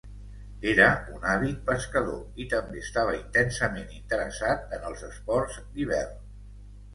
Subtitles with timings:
[0.69, 0.85] Era
[1.17, 6.19] un àvid Pescador, i també estava intensament interessat en els esports d'hivern.